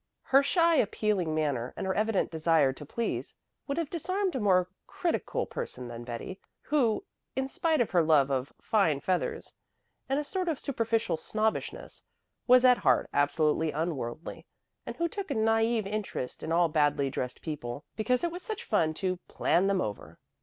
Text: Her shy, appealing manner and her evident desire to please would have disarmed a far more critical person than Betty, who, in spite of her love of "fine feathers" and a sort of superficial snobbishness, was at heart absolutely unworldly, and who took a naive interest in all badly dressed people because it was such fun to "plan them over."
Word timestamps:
Her 0.23 0.41
shy, 0.41 0.77
appealing 0.77 1.35
manner 1.35 1.75
and 1.77 1.85
her 1.85 1.93
evident 1.93 2.31
desire 2.31 2.73
to 2.73 2.85
please 2.87 3.35
would 3.67 3.77
have 3.77 3.91
disarmed 3.91 4.33
a 4.35 4.39
far 4.39 4.43
more 4.43 4.69
critical 4.87 5.45
person 5.45 5.89
than 5.89 6.03
Betty, 6.03 6.41
who, 6.63 7.05
in 7.35 7.47
spite 7.47 7.81
of 7.81 7.91
her 7.91 8.01
love 8.01 8.31
of 8.31 8.51
"fine 8.59 8.99
feathers" 8.99 9.53
and 10.09 10.19
a 10.19 10.23
sort 10.23 10.49
of 10.49 10.57
superficial 10.59 11.17
snobbishness, 11.17 12.01
was 12.47 12.65
at 12.65 12.79
heart 12.79 13.11
absolutely 13.13 13.69
unworldly, 13.71 14.47
and 14.87 14.95
who 14.95 15.07
took 15.07 15.29
a 15.29 15.35
naive 15.35 15.85
interest 15.85 16.41
in 16.41 16.51
all 16.51 16.67
badly 16.67 17.11
dressed 17.11 17.43
people 17.43 17.85
because 17.95 18.23
it 18.23 18.31
was 18.31 18.41
such 18.41 18.63
fun 18.63 18.95
to 18.95 19.17
"plan 19.27 19.67
them 19.67 19.81
over." 19.81 20.17